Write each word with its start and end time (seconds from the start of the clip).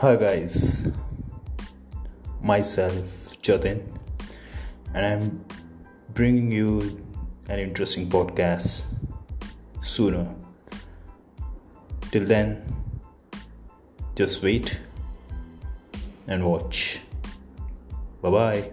Hi 0.00 0.16
guys, 0.16 0.88
myself 2.40 3.36
Jatin, 3.42 3.82
and 4.94 5.04
I'm 5.04 5.44
bringing 6.14 6.50
you 6.50 7.04
an 7.50 7.58
interesting 7.58 8.08
podcast 8.08 8.86
sooner. 9.82 10.26
Till 12.12 12.24
then, 12.24 12.64
just 14.14 14.42
wait 14.42 14.80
and 16.28 16.46
watch. 16.46 17.00
Bye 18.22 18.30
bye. 18.30 18.70